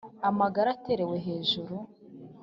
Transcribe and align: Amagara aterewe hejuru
Amagara 0.29 0.69
aterewe 0.75 1.17
hejuru 1.27 1.75